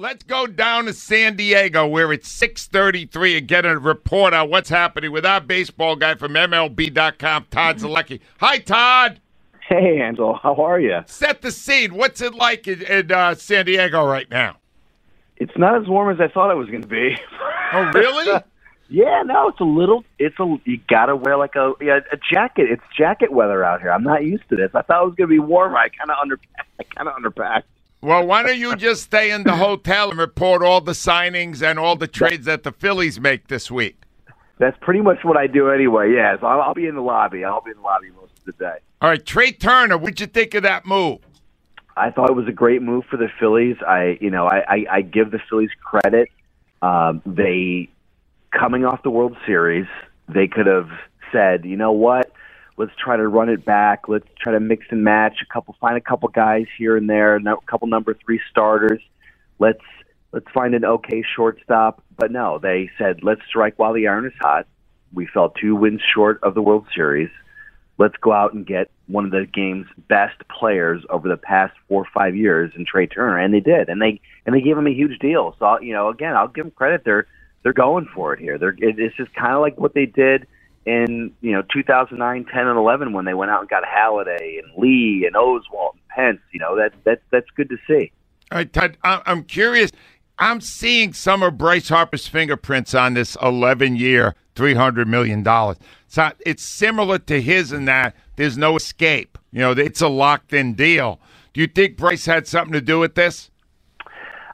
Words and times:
Let's 0.00 0.22
go 0.22 0.46
down 0.46 0.86
to 0.86 0.94
San 0.94 1.36
Diego 1.36 1.86
where 1.86 2.10
it's 2.10 2.26
6:33 2.26 3.36
and 3.36 3.46
get 3.46 3.66
a 3.66 3.78
report 3.78 4.32
on 4.32 4.48
what's 4.48 4.70
happening 4.70 5.12
with 5.12 5.26
our 5.26 5.42
baseball 5.42 5.94
guy 5.94 6.14
from 6.14 6.32
MLB.com, 6.32 7.44
Todd 7.50 7.76
Zolecki. 7.76 8.20
Hi, 8.38 8.56
Todd. 8.60 9.20
Hey, 9.68 10.00
Angel. 10.00 10.40
How 10.42 10.54
are 10.54 10.80
you? 10.80 11.00
Set 11.04 11.42
the 11.42 11.52
scene. 11.52 11.92
What's 11.92 12.22
it 12.22 12.34
like 12.34 12.66
in, 12.66 12.80
in 12.80 13.12
uh, 13.12 13.34
San 13.34 13.66
Diego 13.66 14.06
right 14.06 14.28
now? 14.30 14.56
It's 15.36 15.52
not 15.58 15.78
as 15.78 15.86
warm 15.86 16.10
as 16.10 16.18
I 16.18 16.32
thought 16.32 16.50
it 16.50 16.56
was 16.56 16.70
going 16.70 16.80
to 16.80 16.88
be. 16.88 17.18
Oh, 17.74 17.92
really? 17.92 18.40
yeah, 18.88 19.22
no, 19.26 19.48
it's 19.48 19.60
a 19.60 19.64
little. 19.64 20.02
It's 20.18 20.40
a. 20.40 20.56
You 20.64 20.80
gotta 20.88 21.14
wear 21.14 21.36
like 21.36 21.56
a 21.56 21.74
yeah, 21.78 22.00
a 22.10 22.16
jacket. 22.16 22.70
It's 22.70 22.82
jacket 22.96 23.32
weather 23.32 23.62
out 23.62 23.82
here. 23.82 23.92
I'm 23.92 24.04
not 24.04 24.24
used 24.24 24.48
to 24.48 24.56
this. 24.56 24.70
I 24.74 24.80
thought 24.80 25.02
it 25.02 25.06
was 25.08 25.14
going 25.16 25.28
to 25.28 25.34
be 25.34 25.40
warmer. 25.40 25.76
I 25.76 25.90
kind 25.90 26.10
of 26.10 26.16
under. 26.22 26.40
I 26.80 26.84
kind 26.84 27.06
of 27.06 27.16
underpacked. 27.16 27.64
Well, 28.02 28.26
why 28.26 28.42
don't 28.42 28.58
you 28.58 28.74
just 28.76 29.02
stay 29.02 29.30
in 29.30 29.44
the 29.44 29.56
hotel 29.56 30.10
and 30.10 30.18
report 30.18 30.62
all 30.62 30.80
the 30.80 30.92
signings 30.92 31.62
and 31.62 31.78
all 31.78 31.96
the 31.96 32.08
trades 32.08 32.46
that 32.46 32.62
the 32.62 32.72
Phillies 32.72 33.20
make 33.20 33.48
this 33.48 33.70
week? 33.70 34.02
That's 34.58 34.76
pretty 34.80 35.00
much 35.00 35.18
what 35.22 35.36
I 35.36 35.46
do 35.46 35.68
anyway. 35.68 36.12
Yeah, 36.14 36.38
so 36.40 36.46
I'll, 36.46 36.62
I'll 36.62 36.74
be 36.74 36.86
in 36.86 36.94
the 36.94 37.02
lobby. 37.02 37.44
I'll 37.44 37.60
be 37.60 37.72
in 37.72 37.76
the 37.76 37.82
lobby 37.82 38.10
most 38.10 38.32
of 38.38 38.44
the 38.44 38.52
day. 38.52 38.76
All 39.02 39.10
right, 39.10 39.24
Trey 39.24 39.52
Turner, 39.52 39.98
what'd 39.98 40.20
you 40.20 40.26
think 40.26 40.54
of 40.54 40.62
that 40.62 40.86
move? 40.86 41.18
I 41.96 42.10
thought 42.10 42.30
it 42.30 42.36
was 42.36 42.48
a 42.48 42.52
great 42.52 42.80
move 42.80 43.04
for 43.10 43.18
the 43.18 43.28
Phillies. 43.38 43.76
I, 43.86 44.16
you 44.20 44.30
know, 44.30 44.46
I, 44.46 44.64
I, 44.66 44.86
I 44.90 45.00
give 45.02 45.30
the 45.30 45.40
Phillies 45.50 45.70
credit. 45.82 46.28
Um, 46.80 47.20
they 47.26 47.90
coming 48.50 48.84
off 48.84 49.02
the 49.02 49.10
World 49.10 49.36
Series, 49.46 49.86
they 50.28 50.48
could 50.48 50.66
have 50.66 50.88
said, 51.32 51.64
you 51.64 51.76
know 51.76 51.92
what, 51.92 52.32
let's 52.80 52.92
try 52.96 53.14
to 53.14 53.28
run 53.28 53.50
it 53.50 53.62
back. 53.62 54.08
Let's 54.08 54.26
try 54.40 54.52
to 54.52 54.60
mix 54.60 54.86
and 54.90 55.04
match 55.04 55.36
a 55.42 55.52
couple, 55.52 55.76
find 55.78 55.98
a 55.98 56.00
couple 56.00 56.30
guys 56.30 56.64
here 56.78 56.96
and 56.96 57.08
there, 57.10 57.36
a 57.36 57.56
couple 57.66 57.86
number 57.88 58.16
three 58.24 58.40
starters. 58.50 59.02
Let's 59.58 59.84
let's 60.32 60.46
find 60.54 60.74
an 60.74 60.86
okay 60.86 61.22
shortstop. 61.36 62.02
But 62.16 62.32
no, 62.32 62.58
they 62.58 62.90
said 62.96 63.22
let's 63.22 63.42
strike 63.46 63.78
while 63.78 63.92
the 63.92 64.08
iron 64.08 64.24
is 64.24 64.32
hot. 64.40 64.66
We 65.12 65.26
fell 65.26 65.50
two 65.50 65.76
wins 65.76 66.00
short 66.14 66.40
of 66.42 66.54
the 66.54 66.62
World 66.62 66.86
Series. 66.94 67.28
Let's 67.98 68.16
go 68.22 68.32
out 68.32 68.54
and 68.54 68.66
get 68.66 68.90
one 69.08 69.26
of 69.26 69.30
the 69.30 69.44
game's 69.44 69.88
best 70.08 70.36
players 70.48 71.04
over 71.10 71.28
the 71.28 71.36
past 71.36 71.74
four 71.86 72.02
or 72.02 72.08
five 72.14 72.34
years 72.34 72.72
in 72.74 72.86
Trey 72.86 73.06
Turner, 73.06 73.36
and 73.36 73.52
they 73.52 73.60
did, 73.60 73.90
and 73.90 74.00
they 74.00 74.22
and 74.46 74.54
they 74.54 74.62
gave 74.62 74.78
him 74.78 74.86
a 74.86 74.94
huge 74.94 75.18
deal. 75.18 75.54
So 75.58 75.78
you 75.80 75.92
know, 75.92 76.08
again, 76.08 76.34
I'll 76.34 76.48
give 76.48 76.64
them 76.64 76.72
credit. 76.72 77.02
They're 77.04 77.26
they're 77.62 77.74
going 77.74 78.08
for 78.14 78.32
it 78.32 78.40
here. 78.40 78.56
They're 78.56 78.70
it, 78.70 78.98
it's 78.98 79.16
just 79.16 79.34
kind 79.34 79.52
of 79.52 79.60
like 79.60 79.76
what 79.76 79.92
they 79.92 80.06
did 80.06 80.46
in 80.86 81.32
you 81.40 81.52
know 81.52 81.62
2009, 81.72 82.44
10, 82.44 82.66
and 82.66 82.78
11 82.78 83.12
when 83.12 83.24
they 83.24 83.34
went 83.34 83.50
out 83.50 83.60
and 83.60 83.68
got 83.68 83.82
Halladay 83.84 84.58
and 84.58 84.72
Lee 84.76 85.24
and 85.26 85.36
Oswalt 85.36 85.92
and 85.92 86.08
Pence. 86.08 86.40
You 86.52 86.60
know 86.60 86.76
that 86.76 86.92
that 87.04 87.22
that's 87.30 87.48
good 87.56 87.68
to 87.68 87.76
see. 87.86 88.12
All 88.50 88.58
right, 88.58 88.72
Todd, 88.72 88.96
I'm 89.04 89.44
curious. 89.44 89.92
I'm 90.40 90.62
seeing 90.62 91.12
some 91.12 91.42
of 91.42 91.58
Bryce 91.58 91.90
Harper's 91.90 92.26
fingerprints 92.26 92.94
on 92.94 93.12
this 93.12 93.36
11 93.42 93.96
year, 93.96 94.34
$300 94.56 95.06
million. 95.06 95.44
So 96.08 96.30
it's 96.46 96.64
similar 96.64 97.18
to 97.18 97.42
his 97.42 97.72
in 97.72 97.84
that 97.84 98.16
there's 98.36 98.56
no 98.56 98.74
escape. 98.74 99.38
You 99.52 99.60
know, 99.60 99.72
it's 99.72 100.00
a 100.00 100.08
locked 100.08 100.54
in 100.54 100.72
deal. 100.72 101.20
Do 101.52 101.60
you 101.60 101.66
think 101.66 101.98
Bryce 101.98 102.24
had 102.24 102.48
something 102.48 102.72
to 102.72 102.80
do 102.80 102.98
with 102.98 103.14
this? 103.16 103.50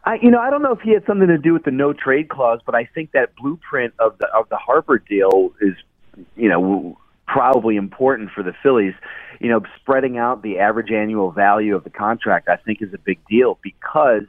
I, 0.05 0.17
you 0.21 0.31
know, 0.31 0.41
I 0.41 0.51
don't 0.51 0.63
know 0.63 0.73
if 0.73 0.81
he 0.81 0.93
had 0.93 1.05
something 1.07 1.29
to 1.29 1.39
do 1.39 1.53
with 1.53 1.65
the 1.65 1.71
no 1.71 1.93
trade 1.93 2.29
clause, 2.29 2.61
but 2.67 2.75
I 2.75 2.89
think 2.95 3.13
that 3.13 3.35
blueprint 3.37 3.95
of 3.99 4.19
the 4.19 4.27
of 4.29 4.49
the 4.49 4.57
Harper 4.57 4.99
deal 4.99 5.53
is 5.61 5.75
you 6.37 6.49
know, 6.49 6.99
probably 7.27 7.77
important 7.77 8.31
for 8.31 8.43
the 8.43 8.55
Phillies. 8.63 8.95
You 9.41 9.51
know, 9.51 9.61
spreading 9.77 10.17
out 10.19 10.43
the 10.43 10.59
average 10.59 10.91
annual 10.91 11.31
value 11.31 11.77
of 11.77 11.85
the 11.85 11.91
contract, 11.91 12.49
I 12.49 12.57
think, 12.57 12.81
is 12.81 12.95
a 12.95 12.99
big 12.99 13.19
deal 13.29 13.59
because 13.63 14.25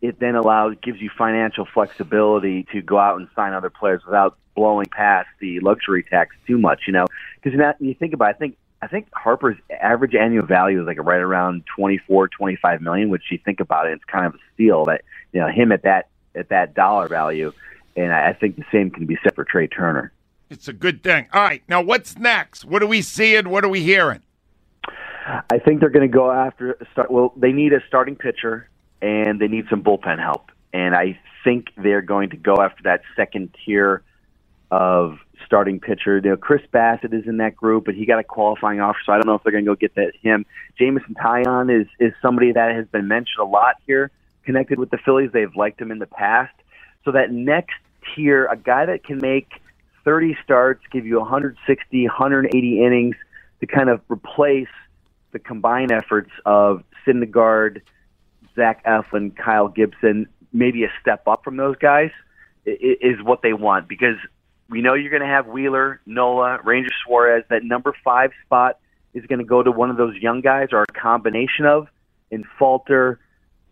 it 0.00 0.18
then 0.18 0.34
allows 0.34 0.76
gives 0.82 1.00
you 1.00 1.10
financial 1.16 1.66
flexibility 1.66 2.66
to 2.72 2.80
go 2.80 2.98
out 2.98 3.18
and 3.18 3.28
sign 3.36 3.52
other 3.52 3.70
players 3.70 4.02
without 4.04 4.36
blowing 4.56 4.86
past 4.86 5.28
the 5.40 5.60
luxury 5.60 6.02
tax 6.02 6.34
too 6.46 6.58
much. 6.58 6.82
You 6.86 6.94
know, 6.94 7.06
because 7.42 7.58
you 7.80 7.94
think 7.94 8.14
about, 8.14 8.30
it, 8.30 8.36
I 8.36 8.38
think 8.38 8.56
I 8.82 8.86
think 8.86 9.08
Harper's 9.12 9.58
average 9.80 10.14
annual 10.14 10.46
value 10.46 10.80
is 10.80 10.86
like 10.86 10.98
right 11.00 11.20
around 11.20 11.64
twenty 11.66 11.98
four, 11.98 12.28
twenty 12.28 12.56
five 12.56 12.80
million. 12.80 13.10
Which 13.10 13.24
you 13.30 13.38
think 13.44 13.60
about 13.60 13.86
it, 13.86 13.92
it's 13.92 14.04
kind 14.04 14.26
of 14.26 14.34
a 14.34 14.38
steal 14.54 14.86
that 14.86 15.02
you 15.32 15.40
know 15.40 15.48
him 15.48 15.70
at 15.70 15.82
that 15.82 16.08
at 16.34 16.48
that 16.48 16.74
dollar 16.74 17.08
value. 17.08 17.52
And 17.96 18.12
I 18.12 18.32
think 18.32 18.56
the 18.56 18.64
same 18.72 18.90
can 18.90 19.06
be 19.06 19.18
said 19.22 19.34
for 19.34 19.44
Trey 19.44 19.66
Turner. 19.66 20.12
It's 20.50 20.66
a 20.66 20.72
good 20.72 21.04
thing. 21.04 21.28
All 21.32 21.42
right, 21.42 21.62
now 21.68 21.80
what's 21.80 22.18
next? 22.18 22.64
What 22.64 22.82
are 22.82 22.86
we 22.86 23.02
seeing? 23.02 23.48
What 23.48 23.64
are 23.64 23.68
we 23.68 23.82
hearing? 23.82 24.20
I 25.24 25.58
think 25.64 25.78
they're 25.78 25.90
going 25.90 26.10
to 26.10 26.12
go 26.12 26.32
after 26.32 26.76
start. 26.90 27.08
Well, 27.08 27.32
they 27.36 27.52
need 27.52 27.72
a 27.72 27.80
starting 27.86 28.16
pitcher 28.16 28.68
and 29.00 29.40
they 29.40 29.46
need 29.46 29.66
some 29.70 29.84
bullpen 29.84 30.18
help, 30.18 30.50
and 30.72 30.94
I 30.94 31.20
think 31.44 31.68
they're 31.76 32.02
going 32.02 32.30
to 32.30 32.36
go 32.36 32.56
after 32.56 32.82
that 32.82 33.02
second 33.14 33.56
tier 33.64 34.02
of 34.72 35.18
starting 35.46 35.78
pitcher. 35.78 36.16
You 36.16 36.30
know, 36.30 36.36
Chris 36.36 36.62
Bassitt 36.72 37.14
is 37.14 37.28
in 37.28 37.36
that 37.36 37.54
group, 37.54 37.84
but 37.84 37.94
he 37.94 38.04
got 38.04 38.18
a 38.18 38.24
qualifying 38.24 38.80
offer, 38.80 38.98
so 39.06 39.12
I 39.12 39.16
don't 39.16 39.26
know 39.26 39.34
if 39.34 39.44
they're 39.44 39.52
going 39.52 39.64
to 39.64 39.70
go 39.70 39.76
get 39.76 39.94
that 39.94 40.14
him. 40.20 40.44
Jameson 40.76 41.14
Taillon 41.14 41.80
is 41.80 41.86
is 42.00 42.12
somebody 42.20 42.50
that 42.52 42.74
has 42.74 42.88
been 42.88 43.06
mentioned 43.06 43.38
a 43.40 43.44
lot 43.44 43.76
here, 43.86 44.10
connected 44.44 44.80
with 44.80 44.90
the 44.90 44.98
Phillies. 44.98 45.30
They've 45.32 45.54
liked 45.54 45.80
him 45.80 45.92
in 45.92 46.00
the 46.00 46.06
past, 46.06 46.54
so 47.04 47.12
that 47.12 47.30
next 47.30 47.76
tier, 48.16 48.46
a 48.46 48.56
guy 48.56 48.86
that 48.86 49.04
can 49.04 49.18
make 49.18 49.52
30 50.04 50.36
starts, 50.42 50.82
give 50.92 51.06
you 51.06 51.18
160, 51.18 52.04
180 52.06 52.84
innings 52.84 53.16
to 53.60 53.66
kind 53.66 53.88
of 53.88 54.00
replace 54.08 54.68
the 55.32 55.38
combined 55.38 55.92
efforts 55.92 56.30
of 56.44 56.82
Syndergaard, 57.06 57.82
Zach 58.56 58.84
Eflin, 58.84 59.36
Kyle 59.36 59.68
Gibson, 59.68 60.26
maybe 60.52 60.84
a 60.84 60.92
step 61.00 61.26
up 61.28 61.44
from 61.44 61.56
those 61.56 61.76
guys 61.76 62.10
is 62.66 63.22
what 63.22 63.42
they 63.42 63.52
want 63.52 63.88
because 63.88 64.16
we 64.68 64.82
know 64.82 64.94
you're 64.94 65.10
going 65.10 65.22
to 65.22 65.28
have 65.28 65.46
Wheeler, 65.46 66.00
Nola, 66.06 66.60
Ranger 66.62 66.90
Suarez. 67.04 67.44
That 67.48 67.64
number 67.64 67.94
five 68.04 68.30
spot 68.44 68.78
is 69.14 69.24
going 69.26 69.40
to 69.40 69.44
go 69.44 69.62
to 69.62 69.70
one 69.70 69.90
of 69.90 69.96
those 69.96 70.14
young 70.16 70.40
guys 70.40 70.68
or 70.72 70.82
a 70.82 70.92
combination 70.92 71.66
of. 71.66 71.88
In 72.30 72.44
Falter, 72.58 73.18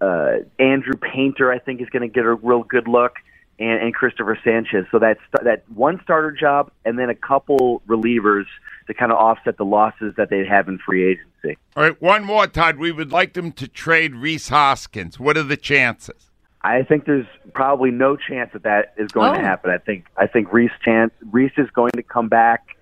uh, 0.00 0.38
Andrew 0.58 0.94
Painter, 0.94 1.52
I 1.52 1.60
think, 1.60 1.80
is 1.80 1.88
going 1.90 2.02
to 2.02 2.08
get 2.08 2.24
a 2.24 2.34
real 2.34 2.64
good 2.64 2.88
look 2.88 3.12
and, 3.58 3.82
and 3.82 3.94
Christopher 3.94 4.38
Sanchez. 4.42 4.86
So 4.90 4.98
that's 4.98 5.20
that 5.42 5.64
one 5.74 6.00
starter 6.02 6.32
job, 6.32 6.70
and 6.84 6.98
then 6.98 7.10
a 7.10 7.14
couple 7.14 7.82
relievers 7.86 8.44
to 8.86 8.94
kind 8.94 9.12
of 9.12 9.18
offset 9.18 9.56
the 9.56 9.64
losses 9.64 10.14
that 10.16 10.30
they 10.30 10.44
have 10.46 10.68
in 10.68 10.78
free 10.78 11.04
agency. 11.10 11.58
All 11.76 11.82
right, 11.82 12.00
one 12.00 12.24
more, 12.24 12.46
Todd. 12.46 12.78
We 12.78 12.92
would 12.92 13.12
like 13.12 13.34
them 13.34 13.52
to 13.52 13.68
trade 13.68 14.14
Rhys 14.14 14.48
Hoskins. 14.48 15.18
What 15.18 15.36
are 15.36 15.42
the 15.42 15.56
chances? 15.56 16.30
I 16.62 16.82
think 16.82 17.04
there's 17.04 17.26
probably 17.54 17.90
no 17.90 18.16
chance 18.16 18.50
that 18.52 18.64
that 18.64 18.94
is 18.96 19.10
going 19.12 19.32
oh. 19.32 19.34
to 19.34 19.40
happen. 19.40 19.70
I 19.70 19.78
think 19.78 20.06
I 20.16 20.26
think 20.26 20.52
Rhys 20.52 20.70
chance 20.84 21.12
Rhys 21.30 21.52
is 21.56 21.70
going 21.70 21.92
to 21.92 22.02
come 22.02 22.28
back 22.28 22.76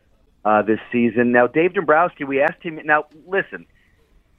uh, 0.45 0.63
this 0.63 0.81
season. 0.91 1.33
Now, 1.33 1.47
Dave 1.47 1.75
Dombrowski, 1.75 2.25
we 2.25 2.41
asked 2.41 2.63
him. 2.63 2.81
Now, 2.85 3.07
listen, 3.27 3.67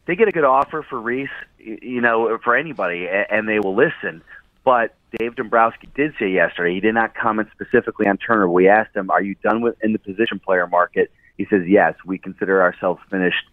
they 0.05 0.15
get 0.15 0.27
a 0.27 0.31
good 0.31 0.43
offer 0.43 0.83
for 0.89 0.99
Rhys, 0.99 1.29
you 1.59 2.01
know, 2.01 2.37
for 2.43 2.55
anybody, 2.55 3.07
and 3.07 3.47
they 3.47 3.59
will 3.59 3.75
listen. 3.75 4.23
But 4.63 4.96
Dave 5.17 5.35
Dombrowski 5.35 5.89
did 5.95 6.13
say 6.19 6.29
yesterday 6.29 6.73
he 6.73 6.79
did 6.81 6.93
not 6.93 7.15
comment 7.15 7.47
specifically 7.53 8.07
on 8.07 8.17
Turner. 8.17 8.49
We 8.49 8.67
asked 8.67 8.95
him, 8.95 9.09
"Are 9.09 9.21
you 9.21 9.35
done 9.43 9.61
with 9.61 9.75
in 9.81 9.93
the 9.93 9.99
position 9.99 10.39
player 10.39 10.67
market?" 10.67 11.11
He 11.37 11.45
says, 11.45 11.67
"Yes, 11.67 11.95
we 12.05 12.17
consider 12.17 12.61
ourselves 12.61 13.01
finished." 13.09 13.45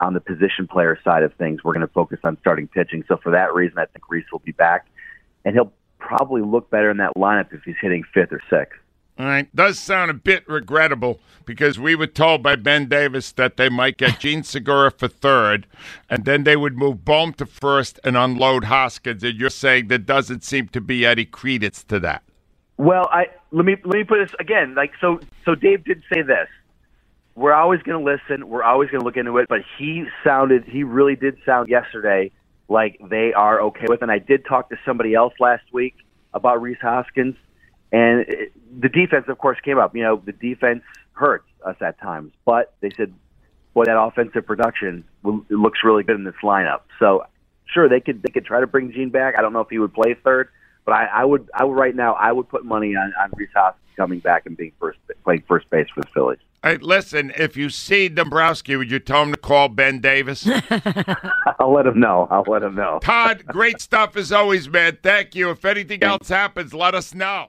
on 0.00 0.14
the 0.14 0.20
position 0.20 0.68
player 0.68 0.96
side 1.02 1.24
of 1.24 1.34
things, 1.34 1.64
we're 1.64 1.72
going 1.72 1.86
to 1.86 1.92
focus 1.92 2.20
on 2.22 2.38
starting 2.38 2.68
pitching. 2.68 3.04
So 3.08 3.16
for 3.16 3.32
that 3.32 3.54
reason, 3.54 3.78
I 3.78 3.86
think 3.86 4.08
Rhys 4.08 4.24
will 4.30 4.38
be 4.38 4.52
back, 4.52 4.86
and 5.44 5.54
he'll 5.54 5.72
probably 5.98 6.42
look 6.42 6.70
better 6.70 6.90
in 6.90 6.98
that 6.98 7.14
lineup 7.16 7.52
if 7.52 7.62
he's 7.64 7.74
hitting 7.80 8.04
fifth 8.12 8.32
or 8.32 8.40
sixth. 8.48 8.78
All 9.18 9.26
right. 9.26 9.54
Does 9.54 9.78
sound 9.78 10.10
a 10.10 10.14
bit 10.14 10.48
regrettable 10.48 11.20
because 11.44 11.78
we 11.78 11.94
were 11.94 12.06
told 12.06 12.42
by 12.42 12.56
Ben 12.56 12.86
Davis 12.86 13.30
that 13.32 13.56
they 13.56 13.68
might 13.68 13.96
get 13.96 14.18
Jean 14.18 14.42
Segura 14.42 14.90
for 14.90 15.08
third, 15.08 15.66
and 16.10 16.24
then 16.24 16.44
they 16.44 16.56
would 16.56 16.76
move 16.76 17.04
Bohm 17.04 17.32
to 17.34 17.46
first 17.46 18.00
and 18.02 18.16
unload 18.16 18.64
Hoskins. 18.64 19.22
And 19.22 19.38
you're 19.38 19.50
saying 19.50 19.88
there 19.88 19.98
doesn't 19.98 20.42
seem 20.42 20.68
to 20.68 20.80
be 20.80 21.06
any 21.06 21.24
credence 21.24 21.84
to 21.84 22.00
that. 22.00 22.22
Well, 22.76 23.08
I 23.12 23.26
let 23.52 23.64
me 23.64 23.76
let 23.84 23.98
me 23.98 24.04
put 24.04 24.18
this 24.18 24.34
again. 24.40 24.74
Like 24.74 24.92
so, 25.00 25.20
so 25.44 25.54
Dave 25.54 25.84
did 25.84 26.02
say 26.12 26.22
this. 26.22 26.48
We're 27.36 27.52
always 27.52 27.82
going 27.82 28.04
to 28.04 28.12
listen. 28.12 28.48
We're 28.48 28.62
always 28.62 28.90
going 28.90 29.00
to 29.00 29.04
look 29.04 29.16
into 29.16 29.36
it. 29.38 29.48
But 29.48 29.60
he 29.78 30.04
sounded, 30.22 30.64
he 30.64 30.84
really 30.84 31.16
did 31.16 31.36
sound 31.44 31.68
yesterday 31.68 32.30
like 32.68 33.00
they 33.10 33.32
are 33.32 33.60
okay 33.62 33.86
with. 33.88 34.02
And 34.02 34.10
I 34.10 34.18
did 34.18 34.44
talk 34.44 34.70
to 34.70 34.76
somebody 34.84 35.14
else 35.14 35.34
last 35.40 35.64
week 35.72 35.96
about 36.32 36.62
Rhys 36.62 36.78
Hoskins, 36.80 37.36
and 37.94 38.20
it, 38.28 38.52
the 38.80 38.88
defense, 38.88 39.26
of 39.28 39.38
course, 39.38 39.58
came 39.64 39.78
up. 39.78 39.94
You 39.94 40.02
know, 40.02 40.22
the 40.24 40.32
defense 40.32 40.82
hurts 41.12 41.46
us 41.64 41.76
at 41.80 42.00
times, 42.00 42.32
but 42.44 42.74
they 42.80 42.90
said, 42.96 43.14
"Boy, 43.72 43.84
that 43.84 43.96
offensive 43.96 44.44
production 44.44 45.04
it 45.24 45.54
looks 45.54 45.78
really 45.84 46.02
good 46.02 46.16
in 46.16 46.24
this 46.24 46.34
lineup." 46.42 46.80
So, 46.98 47.24
sure, 47.66 47.88
they 47.88 48.00
could 48.00 48.20
they 48.22 48.32
could 48.32 48.44
try 48.44 48.60
to 48.60 48.66
bring 48.66 48.92
Jean 48.92 49.10
back. 49.10 49.34
I 49.38 49.42
don't 49.42 49.52
know 49.52 49.60
if 49.60 49.68
he 49.70 49.78
would 49.78 49.94
play 49.94 50.14
third, 50.24 50.48
but 50.84 50.92
I, 50.92 51.04
I 51.04 51.24
would 51.24 51.48
I 51.54 51.64
would 51.64 51.76
right 51.76 51.94
now 51.94 52.14
I 52.14 52.32
would 52.32 52.48
put 52.48 52.64
money 52.64 52.96
on 52.96 53.12
on 53.20 53.30
Rhys 53.36 53.48
Hoskins 53.54 53.80
coming 53.96 54.18
back 54.18 54.46
and 54.46 54.56
being 54.56 54.72
first 54.80 54.98
playing 55.22 55.44
first 55.46 55.70
base 55.70 55.86
for 55.94 56.00
the 56.00 56.08
Phillies. 56.12 56.40
Hey, 56.64 56.78
listen, 56.78 57.30
if 57.36 57.58
you 57.58 57.68
see 57.68 58.08
Dombrowski, 58.08 58.74
would 58.74 58.90
you 58.90 58.98
tell 58.98 59.22
him 59.22 59.32
to 59.32 59.36
call 59.36 59.68
Ben 59.68 60.00
Davis? 60.00 60.48
I'll 61.60 61.74
let 61.74 61.86
him 61.86 62.00
know. 62.00 62.26
I'll 62.30 62.44
let 62.48 62.62
him 62.62 62.74
know. 62.74 63.00
Todd, 63.02 63.44
great 63.46 63.82
stuff 63.82 64.16
as 64.16 64.32
always, 64.32 64.66
man. 64.68 64.96
Thank 65.02 65.34
you. 65.34 65.50
If 65.50 65.64
anything 65.66 66.02
else 66.02 66.30
happens, 66.30 66.72
let 66.72 66.94
us 66.94 67.14
know. 67.14 67.48